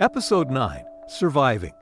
Episode 0.00 0.48
9 0.48 0.82
Surviving. 1.08 1.74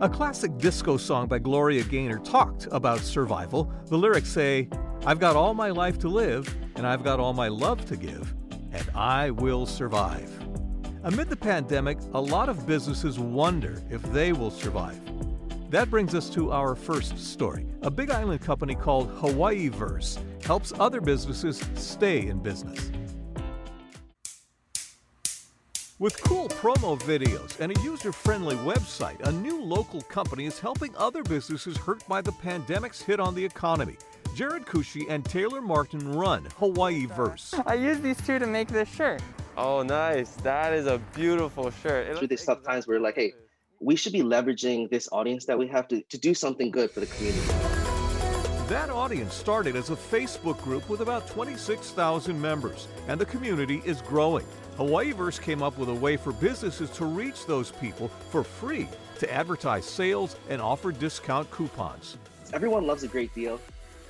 A 0.00 0.08
classic 0.08 0.58
disco 0.58 0.96
song 0.96 1.28
by 1.28 1.38
Gloria 1.38 1.84
Gaynor 1.84 2.18
talked 2.18 2.66
about 2.72 2.98
survival. 2.98 3.72
The 3.86 3.96
lyrics 3.96 4.28
say, 4.28 4.68
I've 5.06 5.20
got 5.20 5.36
all 5.36 5.54
my 5.54 5.70
life 5.70 6.00
to 6.00 6.08
live, 6.08 6.52
and 6.74 6.84
I've 6.84 7.04
got 7.04 7.20
all 7.20 7.32
my 7.32 7.46
love 7.46 7.86
to 7.86 7.96
give, 7.96 8.34
and 8.72 8.90
I 8.92 9.30
will 9.30 9.66
survive. 9.66 10.28
Amid 11.04 11.28
the 11.28 11.36
pandemic, 11.36 11.98
a 12.14 12.20
lot 12.20 12.48
of 12.48 12.66
businesses 12.66 13.20
wonder 13.20 13.80
if 13.88 14.02
they 14.12 14.32
will 14.32 14.50
survive. 14.50 15.00
That 15.70 15.90
brings 15.90 16.16
us 16.16 16.28
to 16.30 16.50
our 16.50 16.74
first 16.74 17.16
story. 17.18 17.66
A 17.82 17.90
Big 17.90 18.10
Island 18.10 18.40
company 18.40 18.74
called 18.74 19.14
Hawaiiverse 19.14 20.18
helps 20.44 20.72
other 20.80 21.00
businesses 21.00 21.64
stay 21.76 22.26
in 22.26 22.40
business. 22.40 22.90
With 26.02 26.20
cool 26.24 26.48
promo 26.48 27.00
videos 27.00 27.60
and 27.60 27.70
a 27.70 27.80
user 27.80 28.10
friendly 28.10 28.56
website, 28.56 29.20
a 29.20 29.30
new 29.30 29.62
local 29.62 30.00
company 30.00 30.46
is 30.46 30.58
helping 30.58 30.92
other 30.96 31.22
businesses 31.22 31.76
hurt 31.76 32.04
by 32.08 32.20
the 32.20 32.32
pandemic's 32.32 33.00
hit 33.00 33.20
on 33.20 33.36
the 33.36 33.44
economy. 33.44 33.94
Jared 34.34 34.66
Kushi 34.66 35.06
and 35.08 35.24
Taylor 35.24 35.60
Martin 35.60 36.12
run 36.12 36.42
Hawaiiverse. 36.58 37.62
I 37.66 37.74
used 37.74 38.02
these 38.02 38.20
two 38.26 38.40
to 38.40 38.48
make 38.48 38.66
this 38.66 38.92
shirt. 38.92 39.22
Oh, 39.56 39.84
nice. 39.84 40.32
That 40.42 40.72
is 40.72 40.86
a 40.86 40.98
beautiful 41.14 41.70
shirt. 41.70 42.18
Through 42.18 42.26
these 42.26 42.44
tough 42.44 42.64
times, 42.64 42.88
we're 42.88 42.98
like, 42.98 43.14
hey, 43.14 43.34
we 43.80 43.94
should 43.94 44.12
be 44.12 44.22
leveraging 44.22 44.90
this 44.90 45.08
audience 45.12 45.46
that 45.46 45.56
we 45.56 45.68
have 45.68 45.86
to, 45.86 46.02
to 46.02 46.18
do 46.18 46.34
something 46.34 46.72
good 46.72 46.90
for 46.90 46.98
the 46.98 47.06
community. 47.06 47.81
That 48.72 48.88
audience 48.88 49.34
started 49.34 49.76
as 49.76 49.90
a 49.90 49.94
Facebook 49.94 50.58
group 50.62 50.88
with 50.88 51.02
about 51.02 51.28
26,000 51.28 52.40
members, 52.40 52.88
and 53.06 53.20
the 53.20 53.26
community 53.26 53.82
is 53.84 54.00
growing. 54.00 54.46
Hawaiiverse 54.78 55.38
came 55.38 55.62
up 55.62 55.76
with 55.76 55.90
a 55.90 55.94
way 55.94 56.16
for 56.16 56.32
businesses 56.32 56.88
to 56.92 57.04
reach 57.04 57.44
those 57.44 57.70
people 57.70 58.08
for 58.30 58.42
free 58.42 58.88
to 59.18 59.30
advertise 59.30 59.84
sales 59.84 60.36
and 60.48 60.62
offer 60.62 60.90
discount 60.90 61.50
coupons. 61.50 62.16
Everyone 62.54 62.86
loves 62.86 63.02
a 63.02 63.08
great 63.08 63.34
deal. 63.34 63.60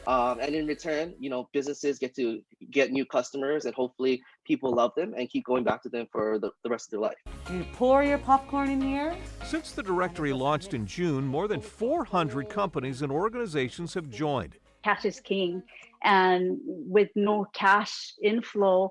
Um, 0.07 0.41
and 0.41 0.55
in 0.55 0.67
return, 0.67 1.15
you 1.19 1.31
know, 1.31 1.49
businesses 1.53 1.99
get 1.99 2.15
to 2.17 2.43
get 2.71 2.91
new 2.91 3.05
customers 3.05 3.65
and 3.65 3.75
hopefully 3.75 4.23
people 4.45 4.75
love 4.75 4.93
them 4.97 5.15
and 5.17 5.29
keep 5.31 5.45
going 5.45 5.65
back 5.65 5.83
to 5.83 5.89
them 5.89 6.07
for 6.11 6.39
the, 6.39 6.51
the 6.65 6.71
rest 6.71 6.87
of 6.87 6.91
their 6.93 7.01
life. 7.01 7.17
You 7.53 7.65
pour 7.73 8.03
your 8.03 8.19
popcorn 8.19 8.71
in 8.71 8.81
here. 8.81 9.17
Since 9.45 9.73
the 9.73 9.83
directory 9.83 10.33
launched 10.33 10.75
in 10.75 10.87
June, 10.87 11.27
more 11.27 11.47
than 11.47 11.61
400 11.61 12.49
companies 12.49 13.03
and 13.03 13.13
organizations 13.13 13.95
have 13.95 14.11
joined. 14.11 14.57
Cash 14.83 15.05
is 15.05 15.21
king. 15.21 15.63
And 16.03 16.59
with 16.65 17.11
no 17.15 17.47
cash 17.53 18.15
inflow, 18.23 18.91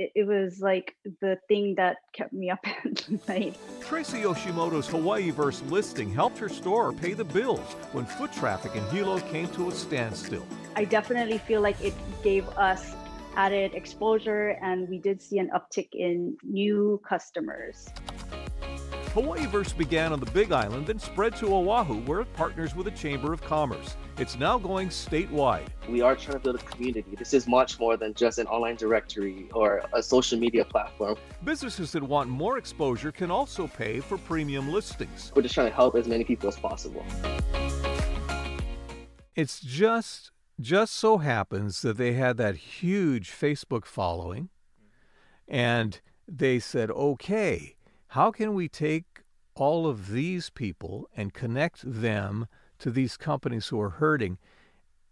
it, 0.00 0.12
it 0.14 0.26
was 0.26 0.60
like 0.60 0.96
the 1.20 1.38
thing 1.46 1.74
that 1.76 1.98
kept 2.12 2.32
me 2.32 2.50
up 2.50 2.60
at 2.84 3.28
night. 3.28 3.56
Tracy 3.80 4.22
Yoshimoto's 4.22 4.88
Hawaiiverse 4.88 5.68
listing 5.70 6.10
helped 6.12 6.38
her 6.38 6.48
store 6.48 6.92
pay 6.92 7.12
the 7.12 7.24
bills 7.24 7.74
when 7.92 8.06
foot 8.06 8.32
traffic 8.32 8.74
in 8.74 8.84
Hilo 8.88 9.20
came 9.20 9.48
to 9.48 9.68
a 9.68 9.72
standstill. 9.72 10.46
I 10.74 10.84
definitely 10.84 11.38
feel 11.38 11.60
like 11.60 11.80
it 11.82 11.94
gave 12.22 12.48
us 12.50 12.94
added 13.36 13.74
exposure 13.74 14.58
and 14.62 14.88
we 14.88 14.98
did 14.98 15.20
see 15.22 15.38
an 15.38 15.50
uptick 15.54 15.88
in 15.92 16.36
new 16.42 17.00
customers. 17.06 17.88
Hawaiiverse 19.14 19.76
began 19.76 20.12
on 20.12 20.20
the 20.20 20.30
Big 20.30 20.52
Island, 20.52 20.86
then 20.86 21.00
spread 21.00 21.34
to 21.38 21.52
Oahu, 21.52 22.00
where 22.02 22.20
it 22.20 22.32
partners 22.34 22.76
with 22.76 22.84
the 22.84 22.92
Chamber 22.92 23.32
of 23.32 23.42
Commerce. 23.42 23.96
It's 24.18 24.38
now 24.38 24.56
going 24.56 24.88
statewide. 24.88 25.66
We 25.88 26.00
are 26.00 26.14
trying 26.14 26.34
to 26.34 26.38
build 26.38 26.54
a 26.54 26.58
community. 26.60 27.16
This 27.18 27.34
is 27.34 27.48
much 27.48 27.80
more 27.80 27.96
than 27.96 28.14
just 28.14 28.38
an 28.38 28.46
online 28.46 28.76
directory 28.76 29.48
or 29.52 29.82
a 29.92 30.00
social 30.00 30.38
media 30.38 30.64
platform. 30.64 31.16
Businesses 31.42 31.90
that 31.90 32.04
want 32.04 32.30
more 32.30 32.56
exposure 32.56 33.10
can 33.10 33.32
also 33.32 33.66
pay 33.66 33.98
for 33.98 34.16
premium 34.16 34.70
listings. 34.70 35.32
We're 35.34 35.42
just 35.42 35.54
trying 35.54 35.70
to 35.70 35.74
help 35.74 35.96
as 35.96 36.06
many 36.06 36.22
people 36.22 36.48
as 36.48 36.56
possible. 36.56 37.04
It's 39.34 39.58
just 39.58 40.30
just 40.60 40.94
so 40.94 41.18
happens 41.18 41.82
that 41.82 41.96
they 41.96 42.12
had 42.12 42.36
that 42.36 42.54
huge 42.54 43.30
Facebook 43.30 43.86
following 43.86 44.50
and 45.48 46.00
they 46.28 46.60
said, 46.60 46.90
"Okay, 46.92 47.74
how 48.10 48.32
can 48.32 48.54
we 48.54 48.68
take 48.68 49.22
all 49.54 49.86
of 49.86 50.08
these 50.08 50.50
people 50.50 51.08
and 51.16 51.32
connect 51.32 51.80
them 51.84 52.48
to 52.80 52.90
these 52.90 53.16
companies 53.16 53.68
who 53.68 53.80
are 53.80 53.90
hurting? 53.90 54.36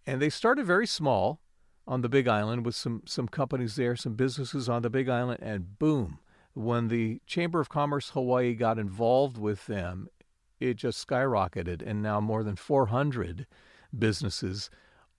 And 0.04 0.20
they 0.20 0.30
started 0.30 0.66
very 0.66 0.86
small 0.86 1.40
on 1.86 2.00
the 2.00 2.08
Big 2.08 2.26
Island 2.26 2.66
with 2.66 2.74
some, 2.74 3.02
some 3.06 3.28
companies 3.28 3.76
there, 3.76 3.94
some 3.94 4.14
businesses 4.14 4.68
on 4.68 4.82
the 4.82 4.90
Big 4.90 5.08
Island, 5.08 5.38
and 5.40 5.78
boom, 5.78 6.18
when 6.54 6.88
the 6.88 7.20
Chamber 7.24 7.60
of 7.60 7.68
Commerce 7.68 8.10
Hawaii 8.10 8.54
got 8.54 8.80
involved 8.80 9.38
with 9.38 9.66
them, 9.66 10.08
it 10.58 10.74
just 10.74 11.06
skyrocketed. 11.06 11.82
And 11.86 12.02
now 12.02 12.20
more 12.20 12.42
than 12.42 12.56
400 12.56 13.46
businesses 13.96 14.70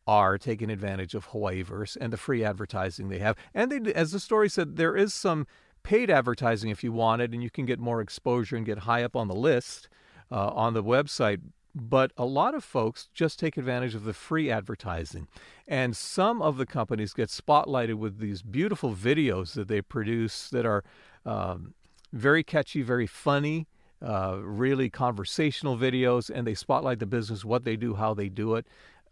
are 0.06 0.38
taking 0.38 0.70
advantage 0.70 1.16
of 1.16 1.30
Hawaiiverse 1.30 1.96
and 2.02 2.12
the 2.12 2.18
free 2.18 2.44
advertising 2.44 3.08
they 3.08 3.20
have. 3.20 3.38
And 3.54 3.72
they, 3.72 3.94
as 3.94 4.12
the 4.12 4.20
story 4.20 4.50
said, 4.50 4.76
there 4.76 4.98
is 4.98 5.14
some 5.14 5.48
paid 5.90 6.12
advertising 6.12 6.70
if 6.70 6.84
you 6.84 6.92
wanted, 6.92 7.34
and 7.34 7.42
you 7.42 7.50
can 7.50 7.66
get 7.66 7.80
more 7.80 8.00
exposure 8.00 8.56
and 8.56 8.64
get 8.64 8.78
high 8.80 9.02
up 9.02 9.16
on 9.16 9.28
the 9.28 9.34
list 9.34 9.90
uh, 10.32 10.50
on 10.50 10.76
the 10.76 10.84
website. 10.84 11.42
But 11.74 12.12
a 12.16 12.26
lot 12.26 12.54
of 12.54 12.64
folks 12.64 13.10
just 13.16 13.40
take 13.40 13.58
advantage 13.58 13.96
of 13.96 14.04
the 14.04 14.14
free 14.14 14.52
advertising. 14.52 15.28
And 15.68 15.98
some 15.98 16.44
of 16.44 16.58
the 16.58 16.68
companies 16.68 17.14
get 17.14 17.30
spotlighted 17.30 17.96
with 17.96 18.20
these 18.20 18.44
beautiful 18.44 18.94
videos 18.94 19.54
that 19.54 19.68
they 19.68 19.82
produce 19.82 20.52
that 20.52 20.64
are 20.64 20.84
um, 21.26 21.74
very 22.14 22.44
catchy, 22.44 22.84
very 22.84 23.08
funny, 23.08 23.68
uh, 24.00 24.38
really 24.44 24.92
conversational 24.92 25.76
videos, 25.76 26.30
and 26.30 26.46
they 26.46 26.54
spotlight 26.54 27.00
the 27.00 27.08
business, 27.08 27.44
what 27.44 27.64
they 27.64 27.76
do, 27.76 27.96
how 27.96 28.14
they 28.14 28.30
do 28.30 28.54
it. 28.54 28.68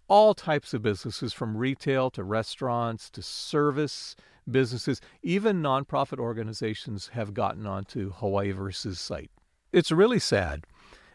All 0.07 0.35
types 0.35 0.75
of 0.75 0.83
businesses, 0.83 1.33
from 1.33 1.57
retail 1.57 2.11
to 2.11 2.23
restaurants 2.23 3.09
to 3.09 3.23
service 3.23 4.15
businesses, 4.49 5.01
even 5.21 5.61
nonprofit 5.61 6.19
organizations 6.19 7.09
have 7.13 7.33
gotten 7.33 7.65
onto 7.65 8.13
Hawaiiverse's 8.13 8.99
site. 8.99 9.31
It's 9.71 9.91
really 9.91 10.19
sad 10.19 10.65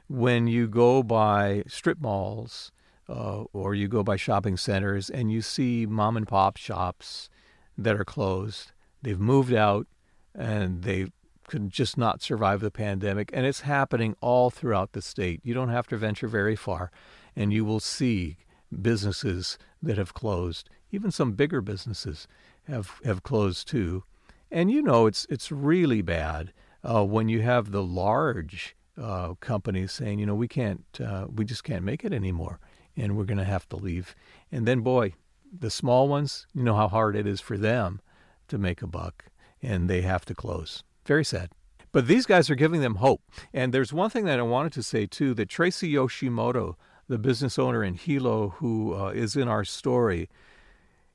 when 0.09 0.47
you 0.47 0.69
go 0.69 1.03
by 1.03 1.65
strip 1.67 2.01
malls 2.01 2.71
uh, 3.09 3.45
or 3.53 3.75
you 3.75 3.89
go 3.89 4.03
by 4.03 4.17
shopping 4.17 4.57
centers 4.57 5.11
and 5.11 5.33
you 5.33 5.43
see 5.43 5.87
mom 5.87 6.17
and 6.17 6.29
pop 6.29 6.57
shops 6.57 7.29
that 7.77 7.99
are 7.99 8.05
closed. 8.05 8.73
They've 9.03 9.19
moved 9.19 9.55
out 9.55 9.87
and 10.35 10.83
they 10.83 11.07
could 11.49 11.71
just 11.71 11.99
not 11.99 12.23
survive 12.23 12.61
the 12.61 12.71
pandemic. 12.71 13.31
And 13.33 13.45
it's 13.45 13.61
happening 13.61 14.17
all 14.21 14.51
throughout 14.51 14.93
the 14.93 15.03
state. 15.03 15.41
You 15.43 15.55
don't 15.55 15.69
have 15.69 15.87
to 15.89 15.97
venture 15.97 16.29
very 16.29 16.57
far, 16.57 16.91
and 17.37 17.53
you 17.53 17.65
will 17.65 17.81
see 17.81 18.39
businesses 18.81 19.59
that 19.83 19.99
have 19.99 20.15
closed, 20.15 20.71
even 20.91 21.11
some 21.11 21.33
bigger 21.33 21.61
businesses 21.61 22.27
have 22.69 23.01
have 23.05 23.23
closed 23.23 23.69
too. 23.69 24.05
And 24.51 24.71
you 24.71 24.83
know 24.83 25.07
it's 25.07 25.27
it's 25.31 25.51
really 25.51 26.03
bad 26.03 26.53
uh, 26.85 27.05
when 27.05 27.29
you 27.29 27.43
have 27.43 27.71
the 27.71 27.83
large 27.83 28.77
uh, 29.01 29.35
companies 29.41 29.93
saying, 29.93 30.19
you 30.19 30.27
know, 30.27 30.35
we 30.35 30.49
can't, 30.49 30.85
uh, 31.05 31.27
we 31.35 31.45
just 31.45 31.65
can't 31.65 31.85
make 31.85 32.05
it 32.05 32.13
anymore, 32.13 32.61
and 32.97 33.17
we're 33.17 33.25
going 33.25 33.39
to 33.39 33.45
have 33.45 33.69
to 33.71 33.77
leave. 33.77 34.15
And 34.51 34.67
then, 34.67 34.81
boy, 34.81 35.15
the 35.57 35.71
small 35.71 36.09
ones, 36.09 36.47
you 36.55 36.63
know 36.63 36.75
how 36.75 36.89
hard 36.89 37.17
it 37.17 37.27
is 37.27 37.41
for 37.41 37.57
them 37.57 38.01
to 38.49 38.59
make 38.59 38.83
a 38.83 38.87
buck, 38.87 39.25
and 39.63 39.89
they 39.89 40.03
have 40.03 40.25
to 40.27 40.35
close. 40.35 40.83
Very 41.07 41.25
sad. 41.25 41.51
But 41.91 42.07
these 42.07 42.27
guys 42.27 42.49
are 42.49 42.55
giving 42.55 42.81
them 42.81 42.97
hope. 42.97 43.23
And 43.53 43.73
there's 43.73 43.93
one 43.93 44.09
thing 44.09 44.25
that 44.25 44.39
I 44.39 44.43
wanted 44.43 44.73
to 44.75 44.83
say 44.83 45.05
too 45.07 45.35
that 45.35 45.51
Tracy 45.51 45.93
Yoshimoto, 45.93 46.77
the 47.07 47.19
business 47.19 47.59
owner 47.59 47.85
in 47.85 47.95
Hilo, 47.95 48.51
who 48.59 48.95
uh, 48.95 49.09
is 49.11 49.37
in 49.37 49.47
our 49.47 49.65
story, 49.65 50.31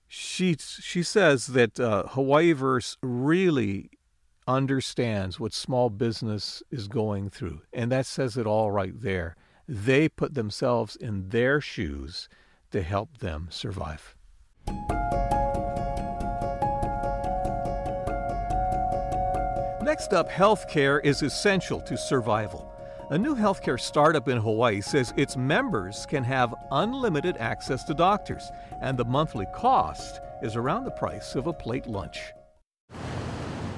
she 0.07 0.56
she 0.57 1.04
says 1.04 1.48
that 1.48 1.80
uh, 1.80 2.04
Hawaiiverse 2.12 2.98
really 3.01 3.89
understands 4.48 5.39
what 5.39 5.54
small 5.54 5.89
business 5.89 6.63
is 6.71 6.88
going 6.88 7.30
through, 7.30 7.62
and 7.74 7.92
that 7.92 8.06
says 8.06 8.38
it 8.38 8.48
all 8.48 8.71
right 8.71 9.00
there. 9.00 9.36
They 9.68 10.07
put 10.07 10.33
themselves 10.33 10.95
in 10.95 11.30
their 11.30 11.59
shoes 11.59 12.30
to 12.71 12.81
help 12.81 13.18
them 13.18 13.48
survive. 13.50 14.15
Next 19.81 20.13
up, 20.13 20.30
healthcare 20.30 21.00
is 21.03 21.21
essential 21.21 21.80
to 21.81 21.98
survival. 21.98 22.76
A 23.09 23.18
new 23.18 23.36
healthcare 23.36 23.80
startup 23.80 24.27
in 24.27 24.38
Hawaii 24.38 24.81
says 24.81 25.13
its 25.15 25.38
members 25.38 26.06
can 26.06 26.25
have 26.25 26.54
unlimited 26.71 27.38
access 27.38 27.86
to 27.86 27.94
doctors, 27.94 28.51
and 28.81 28.98
the 28.98 29.06
monthly 29.06 29.45
cost 29.54 30.19
is 30.42 30.57
around 30.57 30.83
the 30.83 30.92
price 30.92 31.33
of 31.33 31.48
a 31.48 31.54
plate 31.54 31.88
lunch. 31.88 32.33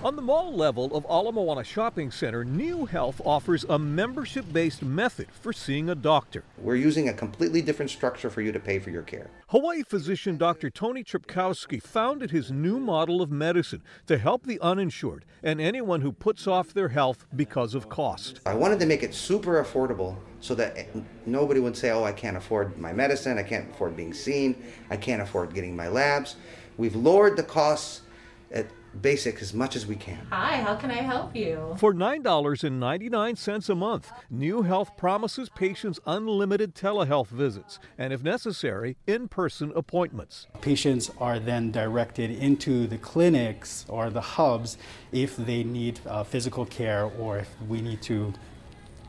On 0.01 0.15
the 0.15 0.21
mall 0.21 0.53
level 0.53 0.95
of 0.95 1.03
Ala 1.09 1.33
Moana 1.33 1.61
Shopping 1.61 2.09
Center, 2.09 2.45
NIU 2.45 2.85
Health 2.85 3.19
offers 3.25 3.65
a 3.67 3.77
membership 3.77 4.45
based 4.53 4.81
method 4.81 5.27
for 5.29 5.51
seeing 5.51 5.89
a 5.89 5.95
doctor. 5.95 6.45
We're 6.57 6.77
using 6.77 7.09
a 7.09 7.13
completely 7.13 7.61
different 7.61 7.91
structure 7.91 8.29
for 8.29 8.39
you 8.39 8.53
to 8.53 8.61
pay 8.61 8.79
for 8.79 8.91
your 8.91 9.01
care. 9.01 9.29
Hawaii 9.49 9.83
physician 9.83 10.37
Dr. 10.37 10.69
Tony 10.69 11.03
Trpkovski 11.03 11.83
founded 11.83 12.31
his 12.31 12.49
new 12.49 12.79
model 12.79 13.21
of 13.21 13.29
medicine 13.29 13.81
to 14.07 14.17
help 14.17 14.45
the 14.45 14.57
uninsured 14.61 15.25
and 15.43 15.59
anyone 15.59 15.99
who 15.99 16.13
puts 16.13 16.47
off 16.47 16.73
their 16.73 16.89
health 16.89 17.25
because 17.35 17.75
of 17.75 17.89
cost. 17.89 18.39
I 18.45 18.53
wanted 18.53 18.79
to 18.79 18.85
make 18.85 19.03
it 19.03 19.13
super 19.13 19.61
affordable 19.61 20.15
so 20.39 20.55
that 20.55 20.87
nobody 21.25 21.59
would 21.59 21.75
say, 21.75 21.91
oh, 21.91 22.05
I 22.05 22.13
can't 22.13 22.37
afford 22.37 22.77
my 22.77 22.93
medicine, 22.93 23.37
I 23.37 23.43
can't 23.43 23.69
afford 23.69 23.97
being 23.97 24.13
seen, 24.13 24.63
I 24.89 24.95
can't 24.95 25.21
afford 25.21 25.53
getting 25.53 25.75
my 25.75 25.89
labs. 25.89 26.37
We've 26.77 26.95
lowered 26.95 27.35
the 27.35 27.43
costs 27.43 28.03
at 28.51 28.65
basic 29.01 29.41
as 29.41 29.53
much 29.53 29.75
as 29.75 29.85
we 29.85 29.95
can. 29.95 30.19
Hi, 30.29 30.57
how 30.57 30.75
can 30.75 30.91
I 30.91 31.01
help 31.01 31.35
you? 31.35 31.75
For 31.77 31.93
$9.99 31.93 33.69
a 33.69 33.75
month, 33.75 34.11
NIU 34.29 34.61
Health 34.63 34.97
promises 34.97 35.49
patients 35.49 35.99
unlimited 36.05 36.75
telehealth 36.75 37.27
visits 37.27 37.79
and, 37.97 38.13
if 38.13 38.23
necessary, 38.23 38.97
in 39.07 39.27
person 39.27 39.71
appointments. 39.75 40.47
Patients 40.61 41.11
are 41.19 41.39
then 41.39 41.71
directed 41.71 42.31
into 42.31 42.87
the 42.87 42.97
clinics 42.97 43.85
or 43.87 44.09
the 44.09 44.21
hubs 44.21 44.77
if 45.11 45.35
they 45.37 45.63
need 45.63 45.99
uh, 46.05 46.23
physical 46.23 46.65
care 46.65 47.05
or 47.05 47.37
if 47.39 47.49
we 47.67 47.81
need 47.81 48.01
to 48.03 48.33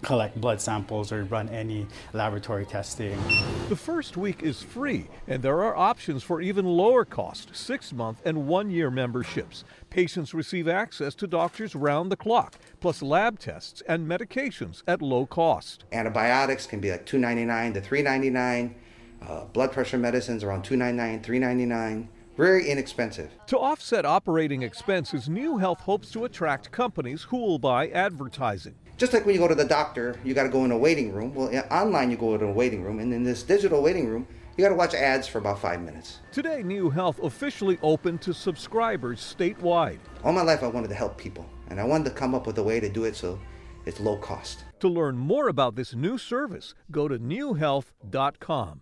collect 0.02 0.40
blood 0.40 0.60
samples 0.60 1.12
or 1.12 1.24
run 1.24 1.48
any 1.48 1.86
laboratory 2.12 2.66
testing. 2.66 3.18
The 3.68 3.76
first 3.76 4.16
week 4.16 4.42
is 4.42 4.62
free, 4.62 5.08
and 5.26 5.42
there 5.42 5.62
are 5.62 5.76
options 5.76 6.22
for 6.22 6.40
even 6.40 6.64
lower 6.64 7.04
cost 7.04 7.54
six 7.54 7.92
month 7.92 8.20
and 8.24 8.46
one 8.46 8.70
year 8.70 8.90
memberships. 8.90 9.64
Patients 9.90 10.34
receive 10.34 10.68
access 10.68 11.14
to 11.16 11.26
doctors 11.26 11.74
round 11.74 12.10
the 12.10 12.16
clock, 12.16 12.56
plus 12.80 13.02
lab 13.02 13.38
tests 13.38 13.82
and 13.88 14.06
medications 14.06 14.82
at 14.86 15.02
low 15.02 15.26
cost. 15.26 15.84
Antibiotics 15.92 16.66
can 16.66 16.80
be 16.80 16.90
like 16.90 17.06
$2.99 17.06 17.74
to 17.74 17.80
$3.99. 17.80 18.74
Uh, 19.26 19.44
blood 19.46 19.70
pressure 19.70 19.98
medicines 19.98 20.42
around 20.42 20.64
$2.99, 20.64 21.22
$3.99 21.22 22.08
very 22.40 22.70
inexpensive. 22.70 23.30
To 23.48 23.58
offset 23.58 24.06
operating 24.06 24.62
expenses, 24.62 25.28
NIU 25.28 25.58
Health 25.58 25.80
hopes 25.80 26.10
to 26.12 26.24
attract 26.24 26.72
companies 26.72 27.24
who 27.24 27.36
will 27.36 27.58
buy 27.58 27.88
advertising. 27.88 28.76
Just 28.96 29.12
like 29.12 29.26
when 29.26 29.34
you 29.34 29.40
go 29.40 29.46
to 29.46 29.54
the 29.54 29.66
doctor, 29.66 30.18
you 30.24 30.32
got 30.32 30.44
to 30.44 30.48
go 30.48 30.64
in 30.64 30.70
a 30.70 30.78
waiting 30.78 31.12
room. 31.12 31.34
Well, 31.34 31.50
online 31.70 32.10
you 32.10 32.16
go 32.16 32.34
in 32.34 32.42
a 32.42 32.50
waiting 32.50 32.82
room, 32.82 32.98
and 32.98 33.12
in 33.12 33.24
this 33.24 33.42
digital 33.42 33.82
waiting 33.82 34.08
room, 34.08 34.26
you 34.56 34.64
got 34.64 34.70
to 34.70 34.74
watch 34.74 34.94
ads 34.94 35.28
for 35.28 35.36
about 35.36 35.58
five 35.58 35.82
minutes. 35.82 36.20
Today, 36.32 36.62
NIU 36.62 36.88
Health 36.88 37.22
officially 37.22 37.78
opened 37.82 38.22
to 38.22 38.32
subscribers 38.32 39.20
statewide. 39.20 39.98
All 40.24 40.32
my 40.32 40.42
life, 40.42 40.62
I 40.62 40.68
wanted 40.68 40.88
to 40.88 40.94
help 40.94 41.18
people, 41.18 41.44
and 41.68 41.78
I 41.78 41.84
wanted 41.84 42.04
to 42.04 42.10
come 42.12 42.34
up 42.34 42.46
with 42.46 42.56
a 42.56 42.62
way 42.62 42.80
to 42.80 42.88
do 42.88 43.04
it 43.04 43.16
so 43.16 43.38
it's 43.84 44.00
low 44.00 44.16
cost. 44.16 44.64
To 44.80 44.88
learn 44.88 45.18
more 45.18 45.48
about 45.48 45.76
this 45.76 45.94
new 45.94 46.16
service, 46.16 46.74
go 46.90 47.06
to 47.06 47.18
niuhealth.com. 47.18 48.80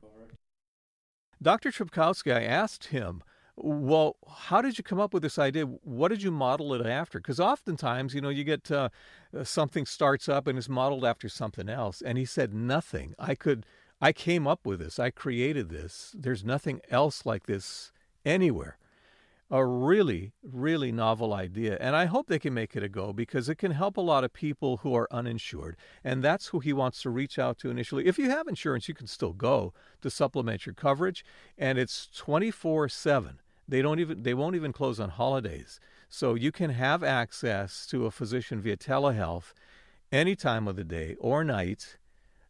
Dr. 1.43 1.71
Trpkovski, 1.71 2.33
I 2.33 2.43
asked 2.43 2.87
him 2.87 3.23
well, 3.61 4.17
how 4.29 4.63
did 4.63 4.79
you 4.79 4.85
come 4.85 5.01
up 5.01 5.13
with 5.13 5.23
this 5.23 5.39
idea? 5.39 5.65
What 5.65 6.09
did 6.09 6.23
you 6.23 6.31
model 6.31 6.75
it 6.75 6.87
after? 6.87 7.19
Because 7.19 7.41
oftentimes, 7.41 8.15
you 8.15 8.21
know, 8.21 8.29
you 8.29 8.45
get 8.45 8.71
uh, 8.71 8.89
uh, 9.37 9.45
something 9.45 9.85
starts 9.85 10.29
up 10.29 10.47
and 10.47 10.59
is 10.59 10.69
modeled 10.69 11.05
after 11.05 11.29
something 11.29 11.69
else. 11.69 12.01
And 12.01 12.19
he 12.19 12.25
said, 12.25 12.55
nothing. 12.55 13.15
I 13.19 13.35
could, 13.35 13.67
I 14.01 14.13
came 14.13 14.47
up 14.47 14.65
with 14.65 14.79
this. 14.79 14.99
I 14.99 15.11
created 15.11 15.71
this. 15.71 16.15
There's 16.17 16.45
nothing 16.45 16.81
else 16.91 17.27
like 17.27 17.47
this 17.47 17.91
anywhere. 18.25 18.79
A 19.51 19.65
really, 19.65 20.33
really 20.43 20.93
novel 20.93 21.33
idea. 21.33 21.79
And 21.81 21.97
I 21.97 22.05
hope 22.05 22.27
they 22.29 22.39
can 22.39 22.53
make 22.53 22.77
it 22.77 22.83
a 22.83 22.89
go 22.89 23.15
because 23.15 23.49
it 23.49 23.57
can 23.57 23.73
help 23.73 23.97
a 23.97 24.03
lot 24.03 24.23
of 24.23 24.33
people 24.33 24.79
who 24.79 24.95
are 24.95 25.09
uninsured. 25.11 25.77
And 26.05 26.23
that's 26.23 26.49
who 26.49 26.61
he 26.61 26.75
wants 26.75 27.01
to 27.03 27.11
reach 27.11 27.39
out 27.39 27.59
to 27.59 27.71
initially. 27.71 28.07
If 28.07 28.19
you 28.19 28.29
have 28.31 28.47
insurance, 28.47 28.89
you 28.89 28.95
can 28.95 29.07
still 29.07 29.33
go 29.33 29.73
to 30.03 30.11
supplement 30.11 30.67
your 30.67 30.75
coverage. 30.75 31.25
And 31.57 31.79
it's 31.79 32.09
24 32.15 32.91
7 32.91 33.41
they 33.69 33.83
don't 33.83 34.01
even 34.01 34.23
they 34.23 34.35
won't 34.35 34.57
even 34.57 34.73
close 34.73 34.99
on 34.99 35.11
holidays. 35.11 35.79
So 36.09 36.35
you 36.35 36.51
can 36.51 36.71
have 36.71 37.05
access 37.05 37.87
to 37.89 38.07
a 38.07 38.11
physician 38.11 38.63
via 38.63 38.77
telehealth 38.77 39.53
any 40.11 40.35
time 40.35 40.67
of 40.67 40.77
the 40.77 40.85
day 40.85 41.17
or 41.21 41.45
night. 41.45 41.99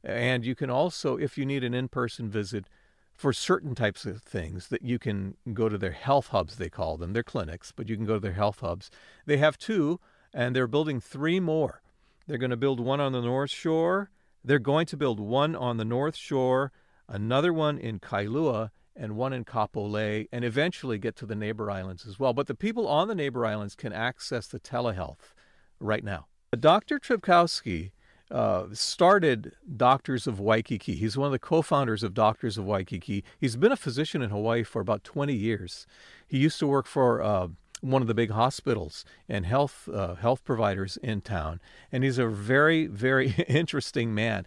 And 0.05 0.47
you 0.47 0.55
can 0.55 0.70
also, 0.70 1.17
if 1.17 1.37
you 1.37 1.44
need 1.44 1.65
an 1.65 1.75
in-person 1.75 2.31
visit 2.31 2.67
for 3.12 3.32
certain 3.32 3.75
types 3.75 4.06
of 4.06 4.23
things, 4.23 4.69
that 4.69 4.82
you 4.82 4.97
can 4.97 5.35
go 5.53 5.69
to 5.69 5.76
their 5.76 5.91
health 5.91 6.29
hubs, 6.29 6.56
they 6.56 6.69
call 6.69 6.97
them. 6.97 7.12
They're 7.12 7.25
clinics, 7.25 7.73
but 7.75 7.88
you 7.88 7.97
can 7.97 8.06
go 8.06 8.15
to 8.15 8.20
their 8.20 8.32
health 8.32 8.61
hubs. 8.61 8.93
They 9.26 9.38
have 9.38 9.59
two, 9.59 9.99
and 10.32 10.55
they're 10.55 10.69
building 10.69 11.00
three 11.00 11.41
more. 11.41 11.82
They're 12.29 12.38
going 12.38 12.50
to 12.50 12.56
build 12.56 12.79
one 12.79 13.00
on 13.00 13.11
the 13.11 13.20
North 13.20 13.50
Shore. 13.50 14.11
They're 14.44 14.61
going 14.61 14.87
to 14.87 14.97
build 14.97 15.19
one 15.19 15.56
on 15.56 15.79
the 15.79 15.85
North 15.85 16.15
Shore, 16.15 16.70
another 17.09 17.53
one 17.53 17.76
in 17.76 17.99
Kailua, 17.99 18.70
and 18.99 19.17
one 19.17 19.33
in 19.33 19.45
Kapolei, 19.45 20.29
and 20.33 20.45
eventually 20.45 20.99
get 20.99 21.17
to 21.17 21.27
the 21.27 21.35
neighbor 21.35 21.71
islands 21.71 22.06
as 22.06 22.19
well. 22.19 22.33
But 22.33 22.49
the 22.49 22.55
people 22.55 22.89
on 22.89 23.09
the 23.09 23.15
neighbor 23.15 23.47
islands 23.47 23.75
can 23.75 23.93
access 23.93 24.47
the 24.49 24.61
telehealth 24.61 25.33
right 25.81 26.05
now. 26.05 26.27
Dr. 26.59 26.99
Trpkovski 26.99 27.93
uh, 28.31 28.67
started 28.73 29.53
Doctors 29.77 30.27
of 30.27 30.41
Waikiki. 30.41 30.95
He's 30.95 31.17
one 31.17 31.27
of 31.27 31.33
the 31.33 31.39
co 31.39 31.62
founders 31.62 32.03
of 32.03 32.15
Doctors 32.15 32.59
of 32.59 32.65
Waikiki. 32.65 33.25
He's 33.39 33.56
been 33.56 33.73
a 33.73 33.77
physician 33.77 34.23
in 34.23 34.31
Hawaii 34.31 34.62
for 34.65 34.81
about 34.81 35.05
20 35.05 35.33
years. 35.33 35.87
He 36.27 36.39
used 36.39 36.59
to 36.59 36.67
work 36.67 36.87
for 36.87 37.23
uh, 37.23 37.49
one 37.81 38.03
of 38.03 38.09
the 38.09 38.15
big 38.15 38.31
hospitals 38.31 39.05
and 39.29 39.47
health 39.47 39.89
uh, 39.93 40.17
health 40.17 40.44
providers 40.44 40.99
in 41.03 41.21
town, 41.21 41.61
and 41.93 42.05
he's 42.05 42.19
a 42.19 42.27
very 42.27 42.87
very 42.87 43.31
interesting 43.49 44.15
man. 44.15 44.47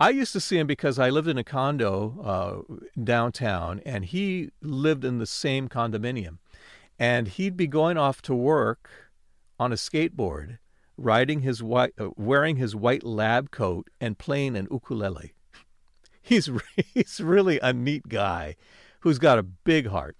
I 0.00 0.08
used 0.08 0.32
to 0.32 0.40
see 0.40 0.56
him 0.56 0.66
because 0.66 0.98
I 0.98 1.10
lived 1.10 1.28
in 1.28 1.36
a 1.36 1.44
condo 1.44 2.16
uh, 2.24 2.74
downtown, 3.04 3.82
and 3.84 4.06
he 4.06 4.50
lived 4.62 5.04
in 5.04 5.18
the 5.18 5.26
same 5.26 5.68
condominium. 5.68 6.38
And 6.98 7.28
he'd 7.28 7.54
be 7.54 7.66
going 7.66 7.98
off 7.98 8.22
to 8.22 8.34
work 8.34 8.88
on 9.58 9.72
a 9.72 9.76
skateboard, 9.76 10.58
riding 10.96 11.40
his 11.40 11.62
white, 11.62 11.92
uh, 11.98 12.08
wearing 12.16 12.56
his 12.56 12.74
white 12.74 13.04
lab 13.04 13.50
coat, 13.50 13.88
and 14.00 14.16
playing 14.16 14.56
an 14.56 14.68
ukulele. 14.70 15.34
He's 16.22 16.48
he's 16.94 17.20
really 17.20 17.58
a 17.60 17.72
neat 17.72 18.08
guy, 18.08 18.56
who's 19.00 19.18
got 19.18 19.38
a 19.38 19.42
big 19.42 19.88
heart. 19.88 20.16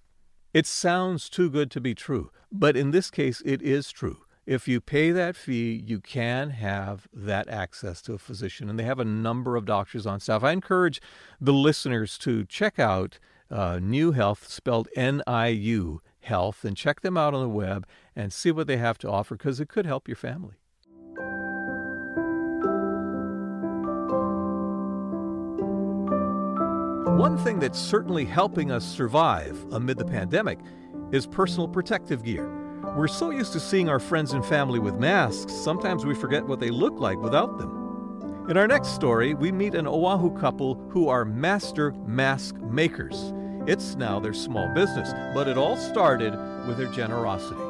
It 0.52 0.66
sounds 0.66 1.30
too 1.30 1.48
good 1.48 1.70
to 1.70 1.80
be 1.80 1.94
true, 1.94 2.30
but 2.50 2.76
in 2.76 2.90
this 2.90 3.10
case, 3.10 3.40
it 3.46 3.62
is 3.62 3.90
true. 3.90 4.18
If 4.50 4.66
you 4.66 4.80
pay 4.80 5.12
that 5.12 5.36
fee, 5.36 5.80
you 5.86 6.00
can 6.00 6.50
have 6.50 7.06
that 7.12 7.48
access 7.48 8.02
to 8.02 8.14
a 8.14 8.18
physician, 8.18 8.68
and 8.68 8.76
they 8.76 8.82
have 8.82 8.98
a 8.98 9.04
number 9.04 9.54
of 9.54 9.64
doctors 9.64 10.06
on 10.08 10.18
staff. 10.18 10.42
I 10.42 10.50
encourage 10.50 11.00
the 11.40 11.52
listeners 11.52 12.18
to 12.18 12.44
check 12.46 12.80
out 12.80 13.20
uh, 13.48 13.78
NIU 13.80 14.10
Health, 14.10 14.48
spelled 14.48 14.88
N 14.96 15.22
I 15.24 15.46
U 15.46 16.02
Health, 16.18 16.64
and 16.64 16.76
check 16.76 17.02
them 17.02 17.16
out 17.16 17.32
on 17.32 17.42
the 17.42 17.48
web 17.48 17.86
and 18.16 18.32
see 18.32 18.50
what 18.50 18.66
they 18.66 18.76
have 18.78 18.98
to 18.98 19.08
offer 19.08 19.36
because 19.36 19.60
it 19.60 19.68
could 19.68 19.86
help 19.86 20.08
your 20.08 20.16
family. 20.16 20.56
One 27.16 27.38
thing 27.38 27.60
that's 27.60 27.78
certainly 27.78 28.24
helping 28.24 28.72
us 28.72 28.84
survive 28.84 29.64
amid 29.70 29.96
the 29.96 30.04
pandemic 30.04 30.58
is 31.12 31.24
personal 31.24 31.68
protective 31.68 32.24
gear. 32.24 32.59
We're 32.82 33.08
so 33.08 33.30
used 33.30 33.52
to 33.52 33.60
seeing 33.60 33.88
our 33.88 34.00
friends 34.00 34.32
and 34.32 34.44
family 34.44 34.78
with 34.78 34.94
masks, 34.94 35.52
sometimes 35.52 36.04
we 36.04 36.14
forget 36.14 36.46
what 36.46 36.60
they 36.60 36.70
look 36.70 36.98
like 36.98 37.18
without 37.18 37.58
them. 37.58 38.46
In 38.48 38.56
our 38.56 38.66
next 38.66 38.88
story, 38.88 39.34
we 39.34 39.52
meet 39.52 39.74
an 39.74 39.86
Oahu 39.86 40.36
couple 40.38 40.74
who 40.90 41.08
are 41.08 41.24
master 41.24 41.92
mask 42.06 42.56
makers. 42.56 43.32
It's 43.66 43.94
now 43.94 44.18
their 44.18 44.32
small 44.32 44.72
business, 44.74 45.12
but 45.34 45.46
it 45.46 45.58
all 45.58 45.76
started 45.76 46.32
with 46.66 46.78
their 46.78 46.90
generosity. 46.90 47.69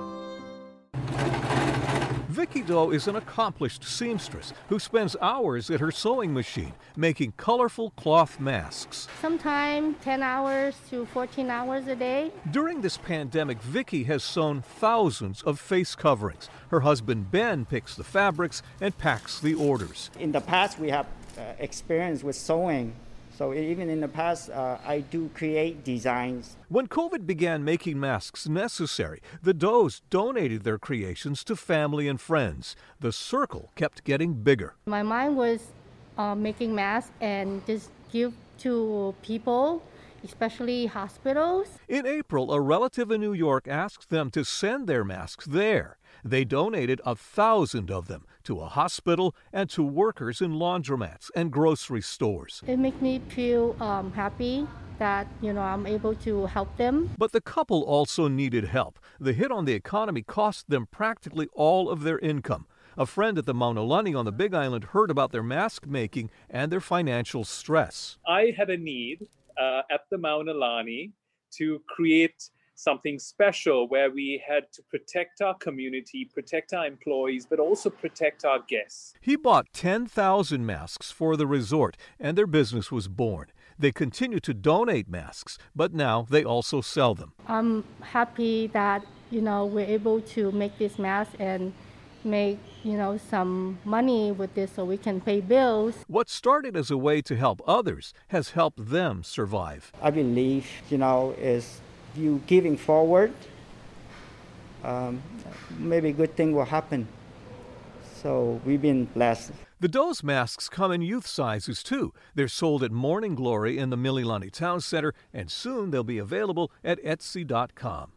Vicky 2.52 2.66
Doe 2.66 2.90
is 2.90 3.07
an 3.07 3.14
accomplished 3.14 3.85
seamstress 3.85 4.52
who 4.69 4.80
spends 4.80 5.14
hours 5.23 5.71
at 5.71 5.78
her 5.78 5.92
sewing 5.92 6.35
machine 6.35 6.73
making 6.97 7.33
colorful 7.37 7.90
cloth 7.90 8.40
masks. 8.40 9.07
Sometimes 9.21 9.95
10 10.02 10.21
hours 10.21 10.75
to 10.90 11.07
14 11.07 11.49
hours 11.49 11.87
a 11.87 11.95
day. 11.95 12.33
During 12.50 12.80
this 12.80 12.97
pandemic, 12.97 13.62
Vicky 13.62 14.02
has 14.04 14.25
sewn 14.25 14.62
thousands 14.62 15.42
of 15.42 15.61
face 15.61 15.95
coverings. 15.95 16.49
Her 16.71 16.80
husband 16.80 17.30
Ben 17.30 17.66
picks 17.66 17.95
the 17.95 18.02
fabrics 18.02 18.64
and 18.80 18.99
packs 18.99 19.38
the 19.38 19.54
orders. 19.54 20.11
In 20.19 20.33
the 20.33 20.40
past, 20.40 20.80
we 20.80 20.90
have 20.90 21.07
uh, 21.38 21.42
experience 21.61 22.25
with 22.25 22.35
sewing 22.35 22.97
so 23.40 23.54
even 23.54 23.88
in 23.88 24.02
the 24.02 24.09
past, 24.09 24.50
uh, 24.50 24.76
I 24.85 25.00
do 25.00 25.30
create 25.32 25.82
designs. 25.82 26.59
When 26.68 26.87
COVID 26.88 27.26
began 27.26 27.64
making 27.64 27.99
masks 27.99 28.47
necessary, 28.47 29.23
the 29.42 29.54
Does 29.54 30.02
donated 30.11 30.62
their 30.62 30.78
creations 30.78 31.42
to 31.44 31.56
family 31.56 32.06
and 32.06 32.20
friends. 32.20 32.76
The 33.00 33.12
circle 33.12 33.70
kept 33.76 34.04
getting 34.04 34.35
bigger. 34.35 34.75
My 34.85 35.02
mind 35.02 35.38
was 35.38 35.68
uh, 36.18 36.35
making 36.35 36.75
masks 36.75 37.12
and 37.23 37.64
just 37.66 37.88
give 38.12 38.35
to 38.59 39.14
people 39.23 39.82
especially 40.23 40.85
hospitals. 40.85 41.66
In 41.88 42.04
April, 42.04 42.52
a 42.52 42.61
relative 42.61 43.11
in 43.11 43.23
New 43.23 43.32
York 43.32 43.66
asked 43.66 44.11
them 44.11 44.30
to 44.32 44.44
send 44.44 44.87
their 44.87 45.02
masks 45.02 45.47
there. 45.47 45.97
They 46.24 46.44
donated 46.44 47.00
a 47.04 47.14
thousand 47.14 47.90
of 47.90 48.06
them 48.06 48.26
to 48.44 48.60
a 48.60 48.66
hospital 48.66 49.34
and 49.52 49.68
to 49.70 49.82
workers 49.82 50.40
in 50.40 50.52
laundromats 50.52 51.30
and 51.34 51.50
grocery 51.50 52.02
stores. 52.02 52.62
It 52.66 52.78
makes 52.78 53.00
me 53.00 53.20
feel 53.28 53.76
um, 53.80 54.12
happy 54.12 54.66
that 54.98 55.26
you 55.40 55.52
know 55.52 55.62
I'm 55.62 55.86
able 55.86 56.14
to 56.16 56.46
help 56.46 56.76
them. 56.76 57.10
But 57.18 57.32
the 57.32 57.40
couple 57.40 57.82
also 57.82 58.28
needed 58.28 58.64
help. 58.64 58.98
The 59.18 59.32
hit 59.32 59.50
on 59.50 59.64
the 59.64 59.72
economy 59.72 60.22
cost 60.22 60.68
them 60.68 60.86
practically 60.86 61.48
all 61.54 61.88
of 61.88 62.02
their 62.02 62.18
income. 62.18 62.66
A 62.96 63.06
friend 63.06 63.38
at 63.38 63.46
the 63.46 63.54
Mauna 63.54 63.82
Lani 63.82 64.14
on 64.14 64.24
the 64.24 64.32
Big 64.32 64.52
Island 64.52 64.84
heard 64.92 65.10
about 65.10 65.32
their 65.32 65.42
mask 65.42 65.86
making 65.86 66.30
and 66.50 66.70
their 66.70 66.80
financial 66.80 67.44
stress. 67.44 68.18
I 68.26 68.52
had 68.56 68.68
a 68.68 68.76
need 68.76 69.26
uh, 69.58 69.82
at 69.90 70.02
the 70.10 70.18
Mauna 70.18 70.52
Lani 70.52 71.12
to 71.52 71.80
create 71.88 72.50
something 72.80 73.18
special 73.18 73.87
where 73.88 74.10
we 74.10 74.42
had 74.46 74.72
to 74.72 74.82
protect 74.82 75.42
our 75.42 75.54
community, 75.54 76.25
protect 76.25 76.72
our 76.72 76.87
employees, 76.87 77.46
but 77.46 77.58
also 77.58 77.90
protect 77.90 78.44
our 78.44 78.60
guests. 78.68 79.14
He 79.20 79.37
bought 79.37 79.66
10,000 79.72 80.64
masks 80.64 81.10
for 81.10 81.37
the 81.37 81.46
resort, 81.46 81.96
and 82.18 82.37
their 82.38 82.46
business 82.46 82.90
was 82.90 83.06
born. 83.08 83.46
They 83.78 83.92
continue 83.92 84.40
to 84.40 84.54
donate 84.54 85.08
masks, 85.08 85.58
but 85.75 85.92
now 85.92 86.26
they 86.28 86.44
also 86.44 86.80
sell 86.80 87.14
them. 87.14 87.32
I'm 87.46 87.84
happy 88.00 88.66
that 88.68 89.04
you 89.30 89.40
know 89.40 89.64
we're 89.66 89.87
able 89.87 90.20
to 90.34 90.50
make 90.52 90.76
this 90.78 90.99
mask 90.99 91.32
and 91.38 91.72
make 92.22 92.58
you 92.82 92.99
know 92.99 93.16
some 93.16 93.78
money 93.84 94.32
with 94.32 94.54
this 94.54 94.72
so 94.72 94.84
we 94.84 94.99
can 94.99 95.20
pay 95.20 95.40
bills. 95.40 95.94
What 96.08 96.28
started 96.28 96.76
as 96.76 96.90
a 96.90 96.99
way 96.99 97.22
to 97.22 97.37
help 97.37 97.62
others 97.66 98.12
has 98.28 98.50
helped 98.50 98.90
them 98.90 99.22
survive. 99.22 99.92
I 100.02 100.10
believe, 100.10 100.66
you 100.90 100.99
know, 100.99 101.34
is 101.38 101.80
you 102.16 102.42
giving 102.46 102.76
forward, 102.76 103.32
um, 104.84 105.22
maybe 105.78 106.10
a 106.10 106.12
good 106.12 106.36
thing 106.36 106.52
will 106.52 106.64
happen. 106.64 107.06
So 108.22 108.60
we've 108.64 108.82
been 108.82 109.06
blessed. 109.06 109.52
The 109.80 109.88
Doe's 109.88 110.22
masks 110.22 110.68
come 110.68 110.92
in 110.92 111.00
youth 111.00 111.26
sizes 111.26 111.82
too. 111.82 112.12
They're 112.34 112.48
sold 112.48 112.82
at 112.82 112.92
Morning 112.92 113.34
Glory 113.34 113.78
in 113.78 113.88
the 113.88 113.96
Mililani 113.96 114.50
Town 114.50 114.82
Center, 114.82 115.14
and 115.32 115.50
soon 115.50 115.90
they'll 115.90 116.04
be 116.04 116.18
available 116.18 116.70
at 116.84 117.02
Etsy.com. 117.02 118.12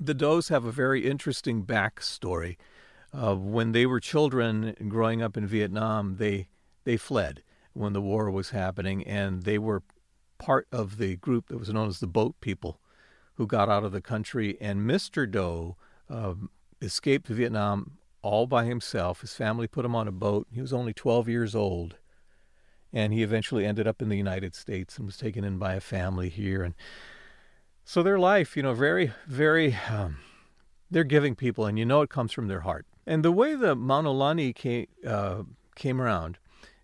The 0.00 0.14
Does 0.14 0.48
have 0.48 0.64
a 0.64 0.72
very 0.72 1.08
interesting 1.08 1.64
backstory. 1.64 2.56
Uh, 3.12 3.36
when 3.36 3.72
they 3.72 3.86
were 3.86 4.00
children 4.00 4.74
growing 4.88 5.22
up 5.22 5.36
in 5.36 5.46
Vietnam, 5.46 6.16
they 6.16 6.48
they 6.84 6.96
fled 6.96 7.42
when 7.74 7.92
the 7.92 8.00
war 8.00 8.30
was 8.30 8.50
happening, 8.50 9.06
and 9.06 9.44
they 9.44 9.58
were 9.58 9.82
part 10.38 10.66
of 10.72 10.98
the 10.98 11.16
group 11.16 11.48
that 11.48 11.58
was 11.58 11.72
known 11.72 11.88
as 11.88 12.00
the 12.00 12.06
Boat 12.06 12.34
People, 12.40 12.80
who 13.38 13.46
got 13.46 13.68
out 13.68 13.84
of 13.84 13.92
the 13.92 14.00
country. 14.00 14.58
And 14.60 14.80
Mr. 14.80 15.30
Doe 15.30 15.76
um, 16.10 16.50
escaped 16.82 17.28
Vietnam 17.28 17.92
all 18.20 18.48
by 18.48 18.64
himself. 18.64 19.20
His 19.20 19.32
family 19.32 19.68
put 19.68 19.84
him 19.84 19.94
on 19.94 20.08
a 20.08 20.12
boat. 20.12 20.48
He 20.52 20.60
was 20.60 20.72
only 20.72 20.92
12 20.92 21.28
years 21.28 21.54
old, 21.54 21.94
and 22.92 23.14
he 23.14 23.22
eventually 23.22 23.64
ended 23.64 23.86
up 23.86 24.02
in 24.02 24.08
the 24.08 24.16
United 24.16 24.56
States 24.56 24.98
and 24.98 25.06
was 25.06 25.16
taken 25.16 25.44
in 25.44 25.56
by 25.56 25.74
a 25.74 25.80
family 25.80 26.28
here. 26.28 26.64
And 26.64 26.74
so 27.84 28.02
their 28.02 28.18
life, 28.18 28.56
you 28.56 28.62
know, 28.62 28.74
very, 28.74 29.12
very. 29.26 29.76
Um, 29.88 30.18
they're 30.90 31.04
giving 31.04 31.36
people, 31.36 31.64
and 31.64 31.78
you 31.78 31.84
know 31.84 32.02
it 32.02 32.10
comes 32.10 32.32
from 32.32 32.48
their 32.48 32.60
heart. 32.60 32.86
And 33.06 33.24
the 33.24 33.30
way 33.30 33.54
the 33.54 33.76
Mauna 33.76 34.10
Lani 34.10 34.52
came, 34.52 34.86
uh, 35.06 35.42
came 35.76 36.00
around 36.00 36.38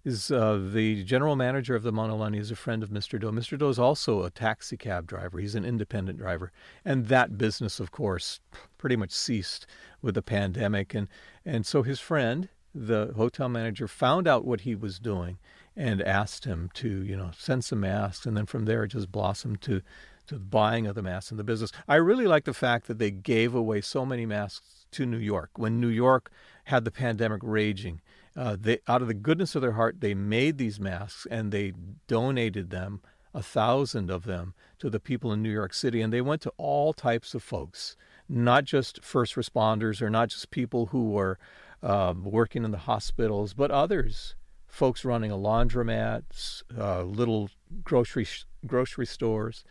is 0.04 0.30
uh, 0.30 0.60
the 0.72 1.02
general 1.04 1.34
manager 1.34 1.74
of 1.74 1.82
the 1.82 1.92
Monolani 1.92 2.18
Lani 2.18 2.38
is 2.38 2.50
a 2.50 2.56
friend 2.56 2.82
of 2.82 2.90
Mr. 2.90 3.18
Doe. 3.18 3.30
Mr. 3.30 3.58
Doe 3.58 3.70
is 3.70 3.78
also 3.78 4.22
a 4.22 4.30
taxi 4.30 4.76
cab 4.76 5.06
driver. 5.06 5.38
He's 5.38 5.54
an 5.54 5.64
independent 5.64 6.18
driver. 6.18 6.52
And 6.84 7.06
that 7.06 7.38
business, 7.38 7.80
of 7.80 7.90
course, 7.90 8.40
pretty 8.76 8.96
much 8.96 9.12
ceased 9.12 9.66
with 10.02 10.14
the 10.14 10.22
pandemic. 10.22 10.94
And, 10.94 11.08
and 11.44 11.64
so 11.64 11.82
his 11.82 12.00
friend, 12.00 12.50
the 12.74 13.12
hotel 13.16 13.48
manager, 13.48 13.88
found 13.88 14.28
out 14.28 14.44
what 14.44 14.62
he 14.62 14.74
was 14.74 14.98
doing 14.98 15.38
and 15.74 16.02
asked 16.02 16.44
him 16.44 16.70
to, 16.74 16.88
you 16.88 17.16
know, 17.16 17.30
send 17.36 17.64
some 17.64 17.80
masks. 17.80 18.26
And 18.26 18.36
then 18.36 18.46
from 18.46 18.66
there, 18.66 18.84
it 18.84 18.88
just 18.88 19.10
blossomed 19.10 19.62
to, 19.62 19.80
to 20.26 20.34
the 20.34 20.40
buying 20.40 20.86
of 20.86 20.94
the 20.94 21.02
masks 21.02 21.30
and 21.30 21.40
the 21.40 21.44
business. 21.44 21.72
I 21.88 21.96
really 21.96 22.26
like 22.26 22.44
the 22.44 22.52
fact 22.52 22.88
that 22.88 22.98
they 22.98 23.10
gave 23.10 23.54
away 23.54 23.80
so 23.80 24.04
many 24.04 24.26
masks 24.26 24.86
to 24.92 25.06
New 25.06 25.18
York. 25.18 25.50
When 25.56 25.80
New 25.80 25.88
York 25.88 26.30
had 26.64 26.84
the 26.84 26.90
pandemic 26.90 27.40
raging, 27.42 28.02
uh, 28.36 28.56
they, 28.58 28.78
out 28.88 29.02
of 29.02 29.08
the 29.08 29.14
goodness 29.14 29.54
of 29.54 29.62
their 29.62 29.72
heart, 29.72 30.00
they 30.00 30.14
made 30.14 30.58
these 30.58 30.80
masks 30.80 31.26
and 31.30 31.52
they 31.52 31.72
donated 32.08 32.70
them, 32.70 33.00
a 33.32 33.42
thousand 33.42 34.10
of 34.10 34.24
them, 34.24 34.54
to 34.78 34.90
the 34.90 35.00
people 35.00 35.32
in 35.32 35.42
New 35.42 35.52
York 35.52 35.72
City. 35.72 36.00
And 36.00 36.12
they 36.12 36.20
went 36.20 36.42
to 36.42 36.52
all 36.56 36.92
types 36.92 37.34
of 37.34 37.42
folks, 37.42 37.96
not 38.28 38.64
just 38.64 39.04
first 39.04 39.36
responders 39.36 40.02
or 40.02 40.10
not 40.10 40.30
just 40.30 40.50
people 40.50 40.86
who 40.86 41.10
were 41.10 41.38
uh, 41.82 42.14
working 42.16 42.64
in 42.64 42.72
the 42.72 42.78
hospitals, 42.78 43.54
but 43.54 43.70
others, 43.70 44.34
folks 44.66 45.04
running 45.04 45.30
a 45.30 45.36
laundromat, 45.36 46.62
uh, 46.76 47.02
little 47.02 47.50
grocery 47.84 48.26
grocery 48.66 49.06
stores. 49.06 49.64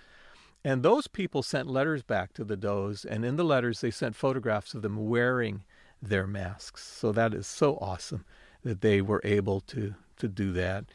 And 0.63 0.81
those 0.81 1.07
people 1.07 1.43
sent 1.43 1.67
letters 1.67 2.03
back 2.03 2.31
to 2.33 2.45
the 2.45 2.55
Does, 2.55 3.03
and 3.03 3.25
in 3.25 3.35
the 3.35 3.43
letters 3.43 3.81
they 3.81 3.91
sent 3.91 4.15
photographs 4.15 4.73
of 4.73 4.81
them 4.81 5.09
wearing 5.09 5.63
their 6.01 6.27
masks. 6.27 6.83
So 6.83 7.11
that 7.11 7.33
is 7.33 7.47
so 7.47 7.77
awesome 7.81 8.23
that 8.63 8.81
they 8.81 9.01
were 9.01 9.21
able 9.23 9.61
to 9.61 9.95
to 10.17 10.27
do 10.27 10.51
that 10.53 10.85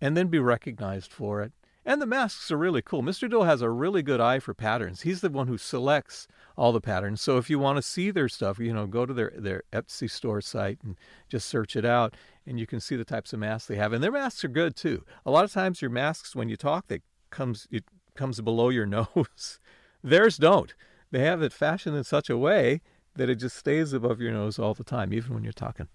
and 0.00 0.16
then 0.16 0.28
be 0.28 0.38
recognized 0.38 1.10
for 1.10 1.42
it. 1.42 1.52
And 1.84 2.02
the 2.02 2.06
masks 2.06 2.50
are 2.50 2.58
really 2.58 2.82
cool. 2.82 3.02
Mr. 3.02 3.30
Doe 3.30 3.44
has 3.44 3.62
a 3.62 3.70
really 3.70 4.02
good 4.02 4.20
eye 4.20 4.40
for 4.40 4.52
patterns. 4.52 5.02
He's 5.02 5.22
the 5.22 5.30
one 5.30 5.46
who 5.46 5.56
selects 5.56 6.28
all 6.54 6.70
the 6.70 6.82
patterns. 6.82 7.22
So 7.22 7.38
if 7.38 7.48
you 7.48 7.58
want 7.58 7.76
to 7.76 7.82
see 7.82 8.10
their 8.10 8.28
stuff, 8.28 8.58
you 8.58 8.74
know, 8.74 8.86
go 8.86 9.06
to 9.06 9.14
their, 9.14 9.32
their 9.34 9.62
Etsy 9.72 10.10
store 10.10 10.42
site 10.42 10.78
and 10.82 10.96
just 11.30 11.48
search 11.48 11.76
it 11.76 11.86
out 11.86 12.14
and 12.46 12.60
you 12.60 12.66
can 12.66 12.78
see 12.78 12.94
the 12.94 13.06
types 13.06 13.32
of 13.32 13.38
masks 13.38 13.68
they 13.68 13.76
have. 13.76 13.94
And 13.94 14.04
their 14.04 14.12
masks 14.12 14.44
are 14.44 14.48
good 14.48 14.76
too. 14.76 15.02
A 15.24 15.30
lot 15.30 15.44
of 15.44 15.52
times 15.52 15.80
your 15.80 15.90
masks 15.90 16.36
when 16.36 16.50
you 16.50 16.56
talk, 16.56 16.88
they 16.88 17.00
comes 17.30 17.66
it 17.70 17.84
comes 18.14 18.40
below 18.40 18.68
your 18.68 18.86
nose. 19.16 19.58
Theirs 20.04 20.36
don't. 20.36 20.74
They 21.10 21.20
have 21.20 21.40
it 21.40 21.54
fashioned 21.54 21.96
in 21.96 22.04
such 22.04 22.28
a 22.28 22.36
way 22.36 22.82
that 23.14 23.30
it 23.30 23.36
just 23.36 23.56
stays 23.56 23.94
above 23.94 24.20
your 24.20 24.32
nose 24.32 24.58
all 24.58 24.74
the 24.74 24.84
time, 24.84 25.12
even 25.12 25.32
when 25.32 25.42
you're 25.42 25.52
talking. 25.52 25.88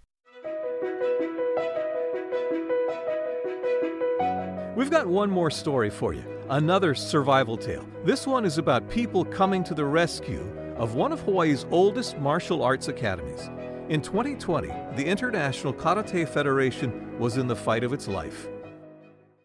We've 4.75 4.89
got 4.89 5.05
one 5.05 5.29
more 5.29 5.51
story 5.51 5.91
for 5.91 6.13
you 6.13 6.23
another 6.49 6.95
survival 6.95 7.57
tale. 7.57 7.85
This 8.03 8.25
one 8.25 8.43
is 8.43 8.57
about 8.57 8.89
people 8.89 9.23
coming 9.23 9.63
to 9.65 9.75
the 9.75 9.85
rescue 9.85 10.43
of 10.77 10.95
one 10.95 11.11
of 11.11 11.21
Hawaii's 11.21 11.65
oldest 11.69 12.17
martial 12.17 12.63
arts 12.63 12.87
academies. 12.87 13.49
In 13.89 14.01
2020, 14.01 14.67
the 14.95 15.05
International 15.05 15.73
Karate 15.73 16.27
Federation 16.27 17.17
was 17.19 17.37
in 17.37 17.47
the 17.47 17.55
fight 17.55 17.83
of 17.83 17.93
its 17.93 18.07
life. 18.07 18.47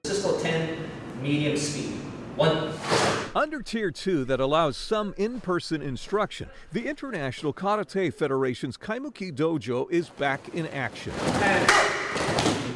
Cisco 0.05 0.41
10, 0.41 0.79
medium 1.21 1.57
speed. 1.59 1.93
One. 2.35 2.73
Under 3.35 3.61
Tier 3.61 3.91
2 3.91 4.25
that 4.25 4.41
allows 4.41 4.79
some 4.79 5.13
in 5.19 5.41
person 5.41 5.83
instruction, 5.83 6.49
the 6.73 6.89
International 6.89 7.53
Karate 7.53 8.13
Federation's 8.13 8.79
Kaimuki 8.79 9.31
Dojo 9.31 9.91
is 9.91 10.09
back 10.09 10.49
in 10.55 10.67
action. 10.69 11.13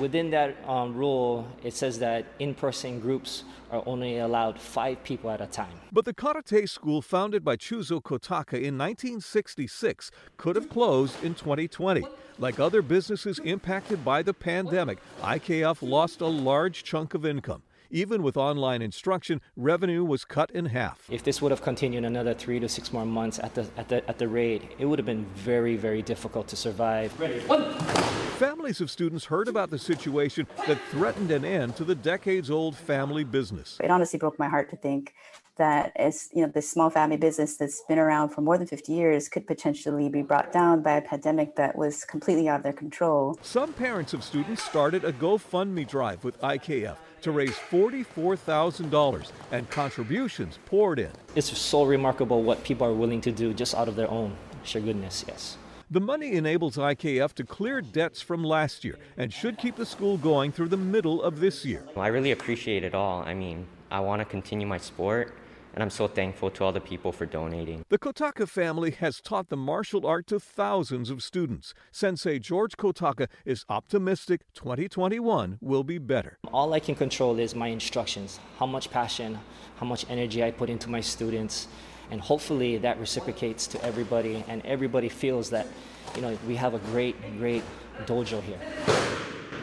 Within 0.03 0.31
that 0.31 0.57
um, 0.69 0.97
rule, 0.97 1.47
it 1.63 1.75
says 1.75 2.01
that 2.01 2.27
in 2.41 2.57
person 2.57 2.99
groups 2.99 3.45
are 3.71 3.85
only 3.87 4.19
allowed 4.19 4.59
five 4.59 5.01
people 5.05 5.31
at 5.31 5.41
a 5.41 5.47
time. 5.47 5.77
But 5.93 6.05
the 6.05 6.13
karate 6.13 6.69
school 6.69 7.03
founded 7.03 7.45
by 7.45 7.55
Chuzo 7.55 8.03
Kotaka 8.03 8.55
in 8.55 8.77
1966 8.77 10.11
could 10.39 10.57
have 10.57 10.69
closed 10.69 11.23
in 11.23 11.37
2020. 11.37 12.05
Like 12.37 12.59
other 12.59 12.83
businesses 12.83 13.39
impacted 13.45 14.05
by 14.05 14.23
the 14.23 14.35
pandemic, 14.35 14.99
IKF 15.21 15.89
lost 15.89 16.21
a 16.21 16.27
large 16.27 16.83
chunk 16.83 17.15
of 17.15 17.25
income. 17.25 17.63
Even 17.89 18.25
with 18.25 18.37
online 18.37 18.83
instruction, 18.83 19.41
revenue 19.55 20.03
was 20.03 20.25
cut 20.25 20.51
in 20.51 20.67
half. 20.67 21.07
If 21.09 21.23
this 21.23 21.41
would 21.41 21.53
have 21.53 21.63
continued 21.63 22.05
another 22.05 22.35
three 22.35 22.59
to 22.59 22.69
six 22.69 22.93
more 22.93 23.07
months 23.07 23.39
at 23.39 23.55
the, 23.55 23.69
at 23.77 23.89
the, 23.89 24.09
at 24.09 24.19
the 24.19 24.27
rate, 24.27 24.73
it 24.81 24.87
would 24.87 24.99
have 24.99 25.07
been 25.07 25.27
very, 25.37 25.77
very 25.77 26.03
difficult 26.03 26.49
to 26.49 26.57
survive. 26.57 27.17
Ready? 27.21 27.39
One. 27.47 28.32
Families 28.43 28.81
of 28.81 28.91
students 28.91 29.25
heard 29.27 29.47
about 29.47 29.71
the 29.71 29.79
situation 29.79 30.49
that 30.67 30.77
threatened 30.91 31.31
an 31.31 31.45
end 31.45 31.77
to 31.77 31.85
the 31.85 31.95
decades 31.95 32.51
old 32.51 32.77
family 32.77 33.23
business. 33.23 33.79
It 33.81 33.89
honestly 33.89 34.19
broke 34.19 34.37
my 34.37 34.49
heart 34.49 34.69
to 34.71 34.77
think 34.77 35.15
that 35.59 35.93
as 35.95 36.29
you 36.35 36.43
know 36.43 36.51
this 36.53 36.69
small 36.69 36.91
family 36.91 37.17
business 37.17 37.57
that's 37.57 37.85
been 37.89 38.01
around 38.01 38.31
for 38.31 38.41
more 38.41 38.59
than 38.59 38.67
50 38.67 38.93
years 38.93 39.29
could 39.29 39.47
potentially 39.47 40.09
be 40.09 40.23
brought 40.23 40.51
down 40.51 40.83
by 40.83 40.95
a 40.95 41.03
pandemic 41.03 41.55
that 41.55 41.77
was 41.77 42.03
completely 42.03 42.49
out 42.49 42.57
of 42.57 42.63
their 42.65 42.73
control. 42.73 43.39
Some 43.43 43.73
parents 43.75 44.13
of 44.13 44.25
students 44.25 44.61
started 44.61 45.05
a 45.05 45.13
GoFundMe 45.13 45.87
drive 45.87 46.25
with 46.25 46.37
IKF 46.41 46.97
to 47.21 47.31
raise 47.31 47.55
$44,000 47.55 49.31
and 49.53 49.71
contributions 49.71 50.59
poured 50.67 50.99
in. 50.99 51.13
It's 51.37 51.57
so 51.57 51.85
remarkable 51.85 52.43
what 52.43 52.65
people 52.65 52.89
are 52.89 52.93
willing 52.93 53.21
to 53.21 53.31
do 53.31 53.55
just 53.55 53.77
out 53.77 53.87
of 53.87 53.95
their 53.95 54.11
own 54.11 54.37
sheer 54.65 54.83
goodness, 54.83 55.25
yes. 55.29 55.59
The 55.93 56.01
money 56.01 56.33
enables 56.37 56.79
IKF 56.79 57.35
to 57.35 57.45
clear 57.45 57.83
debts 57.83 58.23
from 58.23 58.43
last 58.43 58.83
year 58.83 58.99
and 59.19 59.31
should 59.31 59.59
keep 59.59 59.77
the 59.77 59.85
school 59.85 60.17
going 60.17 60.51
through 60.51 60.69
the 60.69 60.79
middle 60.79 61.23
of 61.23 61.39
this 61.39 61.67
year. 61.67 61.85
I 61.99 62.07
really 62.07 62.31
appreciate 62.31 62.83
it 62.83 62.95
all. 62.95 63.21
I 63.21 63.35
mean, 63.35 63.67
I 63.91 64.01
want 64.01 64.21
to 64.21 64.25
continue 64.25 64.67
my 64.67 64.79
sport, 64.79 65.35
and 65.75 65.83
I'm 65.83 65.91
so 65.91 66.09
thankful 66.09 66.51
to 66.53 66.65
all 66.65 66.73
the 66.73 66.81
people 66.81 67.13
for 67.13 67.27
donating. 67.27 67.85
The 67.91 67.99
Kotaka 67.99 68.49
family 68.49 68.93
has 68.93 69.21
taught 69.21 69.51
the 69.51 69.57
martial 69.59 70.07
art 70.07 70.27
to 70.29 70.41
thousands 70.41 71.11
of 71.11 71.23
students. 71.23 71.75
Sensei 71.91 72.39
George 72.39 72.79
Kotaka 72.79 73.29
is 73.45 73.67
optimistic 73.69 74.41
2021 74.55 75.59
will 75.61 75.85
be 75.85 75.99
better. 75.99 76.39
All 76.55 76.73
I 76.73 76.81
can 76.81 76.95
control 76.95 77.39
is 77.39 77.55
my 77.55 77.69
instructions, 77.69 78.41
how 78.59 78.65
much 78.65 78.91
passion, 78.91 79.39
how 79.77 79.85
much 79.85 80.07
energy 80.09 80.43
I 80.43 80.53
put 80.53 80.71
into 80.71 80.89
my 80.89 81.03
students, 81.03 81.69
and 82.11 82.21
hopefully 82.21 82.79
that 82.79 82.99
reciprocates 82.99 83.67
to 83.69 83.85
everybody 83.85 84.45
and 84.49 84.65
everybody 84.65 85.09
feels 85.09 85.51
that, 85.51 85.67
you 86.15 86.23
know, 86.23 86.37
we 86.47 86.57
have 86.57 86.75
a 86.75 86.79
great, 86.79 87.17
great 87.39 87.63
dojo 88.07 88.43
here. 88.43 88.59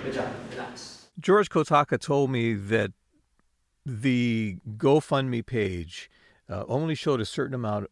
Good 0.03 0.13
job. 0.13 0.27
Relax. 0.51 1.07
George 1.19 1.49
Kotaka 1.49 1.99
told 1.99 2.31
me 2.31 2.53
that 2.53 2.91
the 3.85 4.57
GoFundMe 4.77 5.45
page 5.45 6.09
uh, 6.49 6.63
only 6.67 6.95
showed 6.95 7.19
a 7.19 7.25
certain 7.25 7.53
amount 7.53 7.89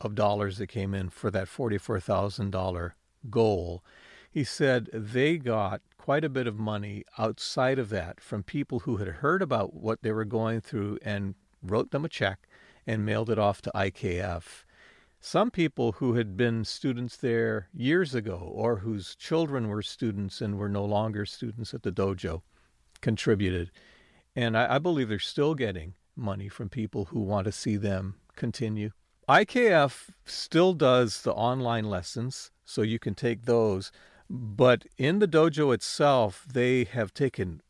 of 0.00 0.14
dollars 0.14 0.58
that 0.58 0.68
came 0.68 0.94
in 0.94 1.10
for 1.10 1.30
that 1.30 1.46
$44,000 1.46 2.92
goal. 3.28 3.84
He 4.30 4.44
said 4.44 4.88
they 4.92 5.36
got 5.36 5.82
quite 5.98 6.24
a 6.24 6.30
bit 6.30 6.46
of 6.46 6.58
money 6.58 7.04
outside 7.18 7.78
of 7.78 7.90
that 7.90 8.20
from 8.20 8.42
people 8.42 8.80
who 8.80 8.96
had 8.96 9.08
heard 9.08 9.42
about 9.42 9.74
what 9.74 10.02
they 10.02 10.12
were 10.12 10.24
going 10.24 10.60
through 10.60 10.98
and 11.02 11.34
wrote 11.62 11.90
them 11.90 12.04
a 12.04 12.08
check 12.08 12.48
and 12.86 13.06
mailed 13.06 13.30
it 13.30 13.38
off 13.38 13.62
to 13.62 13.72
IKF. 13.74 14.64
Some 15.20 15.50
people 15.50 15.92
who 15.92 16.14
had 16.14 16.36
been 16.36 16.64
students 16.64 17.16
there 17.16 17.68
years 17.74 18.14
ago 18.14 18.36
or 18.36 18.76
whose 18.76 19.14
children 19.14 19.68
were 19.68 19.82
students 19.82 20.40
and 20.40 20.58
were 20.58 20.68
no 20.68 20.84
longer 20.84 21.26
students 21.26 21.74
at 21.74 21.82
the 21.82 21.92
dojo 21.92 22.42
contributed. 23.02 23.70
And 24.34 24.56
I, 24.56 24.76
I 24.76 24.78
believe 24.78 25.08
they're 25.08 25.18
still 25.18 25.54
getting 25.54 25.94
money 26.16 26.48
from 26.48 26.68
people 26.68 27.06
who 27.06 27.20
want 27.20 27.44
to 27.46 27.52
see 27.52 27.76
them 27.76 28.16
continue. 28.36 28.90
IKF 29.28 30.08
still 30.24 30.72
does 30.72 31.22
the 31.22 31.32
online 31.32 31.84
lessons, 31.84 32.50
so 32.64 32.82
you 32.82 32.98
can 32.98 33.14
take 33.14 33.44
those. 33.44 33.92
But 34.28 34.86
in 34.96 35.18
the 35.18 35.28
dojo 35.28 35.74
itself, 35.74 36.46
they 36.52 36.84
have 36.84 37.12
taken 37.12 37.62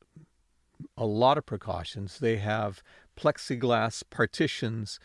a 0.97 1.05
lot 1.05 1.37
of 1.37 1.47
precautions. 1.47 2.19
They 2.19 2.37
have 2.37 2.83
plexiglass 3.17 4.03
partitions 4.11 4.99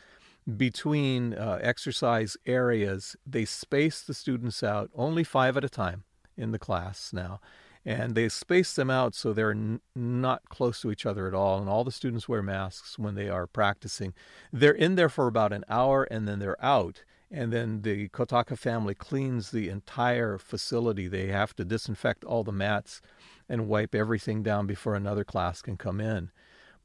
between 0.58 1.34
uh, 1.34 1.60
exercise 1.62 2.38
areas. 2.46 3.16
They 3.26 3.46
space 3.46 4.02
the 4.02 4.14
students 4.14 4.64
out, 4.64 4.90
only 4.94 5.24
five 5.24 5.58
at 5.58 5.64
a 5.64 5.70
time 5.70 6.04
in 6.38 6.52
the 6.52 6.60
class 6.60 7.12
now 7.14 7.40
and 7.86 8.16
they 8.16 8.28
space 8.28 8.74
them 8.74 8.90
out 8.90 9.14
so 9.14 9.32
they're 9.32 9.52
n- 9.52 9.80
not 9.96 10.50
close 10.50 10.82
to 10.82 10.92
each 10.92 11.06
other 11.06 11.28
at 11.28 11.36
all. 11.36 11.60
And 11.60 11.70
all 11.70 11.84
the 11.84 11.92
students 11.92 12.28
wear 12.28 12.42
masks 12.42 12.98
when 12.98 13.14
they 13.14 13.30
are 13.30 13.46
practicing. 13.46 14.14
They're 14.52 14.72
in 14.72 14.96
there 14.96 15.10
for 15.10 15.28
about 15.28 15.54
an 15.54 15.64
hour 15.70 16.04
and 16.04 16.28
then 16.28 16.40
they're 16.40 16.64
out. 16.64 17.04
And 17.30 17.54
then 17.54 17.84
the 17.84 18.10
Kotaka 18.10 18.58
family 18.58 18.96
cleans 18.96 19.52
the 19.52 19.70
entire 19.70 20.38
facility. 20.40 21.08
They 21.08 21.28
have 21.28 21.56
to 21.58 21.66
disinfect 21.66 22.24
all 22.24 22.44
the 22.44 22.52
mats 22.52 23.02
and 23.48 23.68
wipe 23.68 23.94
everything 23.94 24.42
down 24.42 24.66
before 24.66 24.96
another 24.96 25.24
class 25.24 25.62
can 25.62 25.78
come 25.78 26.02
in. 26.02 26.32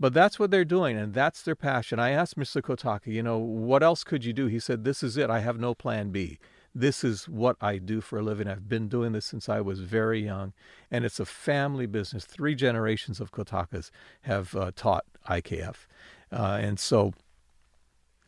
But 0.01 0.15
that's 0.15 0.39
what 0.39 0.51
they're 0.51 0.65
doing, 0.65 0.97
and 0.97 1.13
that's 1.13 1.43
their 1.43 1.55
passion. 1.55 1.99
I 1.99 2.11
asked 2.11 2.39
Mr. 2.39 2.63
Kotaka, 2.63 3.07
you 3.09 3.23
know, 3.23 3.39
what 3.39 3.83
else 3.83 4.03
could 4.03 4.25
you 4.25 4.33
do? 4.33 4.47
He 4.47 4.59
said, 4.59 4.83
This 4.83 5.03
is 5.03 5.17
it. 5.17 5.29
I 5.31 5.41
have 5.41 5.61
no 5.61 5.75
plan 5.75 6.11
B 6.11 6.39
this 6.75 7.03
is 7.03 7.29
what 7.29 7.57
I 7.61 7.79
do 7.79 8.01
for 8.01 8.19
a 8.19 8.23
living. 8.23 8.47
I've 8.47 8.69
been 8.69 8.89
doing 8.89 9.13
this 9.13 9.27
since 9.27 9.49
I 9.49 9.61
was 9.61 9.81
very 9.81 10.25
young, 10.25 10.53
and 10.91 11.05
it's 11.05 11.19
a 11.19 11.25
family 11.25 11.87
business. 11.87 12.25
Three 12.25 12.55
generations 12.55 13.21
of 13.21 13.33
Kotakas 13.33 13.91
have 14.23 14.55
uh, 14.55 14.71
taught 14.75 15.05
IKF, 15.29 15.87
uh, 16.33 16.59
and 16.61 16.79
so 16.79 17.13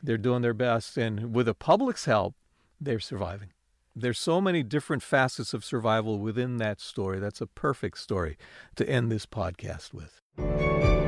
they're 0.02 0.18
doing 0.18 0.42
their 0.42 0.54
best. 0.54 0.96
And 0.96 1.34
with 1.34 1.46
the 1.46 1.54
public's 1.54 2.06
help, 2.06 2.34
they're 2.80 3.00
surviving. 3.00 3.50
There's 3.94 4.18
so 4.18 4.40
many 4.40 4.62
different 4.62 5.02
facets 5.02 5.52
of 5.54 5.64
survival 5.64 6.18
within 6.18 6.56
that 6.56 6.80
story. 6.80 7.20
That's 7.20 7.40
a 7.40 7.46
perfect 7.46 7.98
story 7.98 8.36
to 8.76 8.88
end 8.88 9.12
this 9.12 9.26
podcast 9.26 9.92
with. 9.92 11.01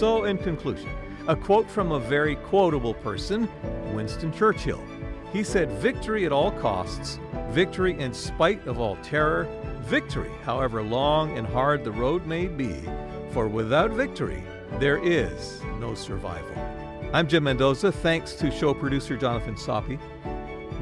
So, 0.00 0.24
in 0.24 0.38
conclusion, 0.38 0.88
a 1.28 1.36
quote 1.36 1.70
from 1.70 1.92
a 1.92 2.00
very 2.00 2.36
quotable 2.36 2.94
person, 2.94 3.46
Winston 3.92 4.32
Churchill. 4.32 4.82
He 5.30 5.44
said, 5.44 5.70
Victory 5.72 6.24
at 6.24 6.32
all 6.32 6.52
costs, 6.52 7.20
victory 7.50 8.00
in 8.00 8.14
spite 8.14 8.66
of 8.66 8.80
all 8.80 8.96
terror, 9.02 9.46
victory, 9.82 10.30
however 10.42 10.82
long 10.82 11.36
and 11.36 11.46
hard 11.46 11.84
the 11.84 11.92
road 11.92 12.24
may 12.24 12.46
be, 12.46 12.80
for 13.32 13.46
without 13.46 13.90
victory, 13.90 14.42
there 14.78 14.96
is 15.04 15.60
no 15.78 15.94
survival. 15.94 16.56
I'm 17.12 17.28
Jim 17.28 17.44
Mendoza. 17.44 17.92
Thanks 17.92 18.32
to 18.36 18.50
show 18.50 18.72
producer 18.72 19.18
Jonathan 19.18 19.54
Soppy. 19.54 19.98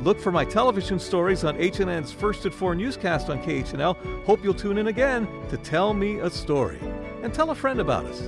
Look 0.05 0.21
for 0.21 0.31
my 0.31 0.45
television 0.45 1.01
stories 1.01 1.43
on 1.43 1.57
HNN's 1.57 2.12
First 2.12 2.47
at 2.47 2.55
4 2.55 2.77
newscast 2.77 3.31
on 3.31 3.43
KHNL. 3.43 4.25
Hope 4.27 4.45
you'll 4.45 4.55
tune 4.55 4.79
in 4.79 4.87
again 4.87 5.27
to 5.49 5.57
tell 5.57 5.93
me 5.93 6.21
a 6.21 6.31
story. 6.31 6.79
And 7.25 7.35
tell 7.35 7.51
a 7.51 7.55
friend 7.57 7.81
about 7.81 8.05
us. 8.05 8.23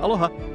Aloha. 0.00 0.53